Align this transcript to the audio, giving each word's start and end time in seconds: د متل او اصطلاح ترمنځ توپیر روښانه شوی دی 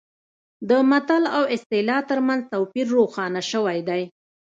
د 0.69 0.71
متل 0.89 1.23
او 1.37 1.43
اصطلاح 1.55 2.01
ترمنځ 2.09 2.41
توپیر 2.53 2.85
روښانه 2.97 3.41
شوی 3.51 3.77
دی 3.89 4.01